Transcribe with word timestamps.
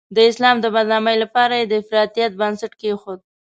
د 0.15 0.17
اسلام 0.29 0.55
د 0.61 0.65
بدنامۍ 0.75 1.15
لپاره 1.23 1.53
یې 1.59 1.65
د 1.67 1.73
افراطیت 1.81 2.31
بنسټ 2.41 2.71
کېښود. 2.81 3.19